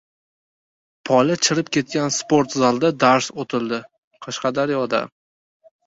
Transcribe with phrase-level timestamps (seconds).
[1.09, 3.83] Poli chirib ketgan sportzalda dars o‘tildi—
[4.27, 5.09] Qashqadaryoda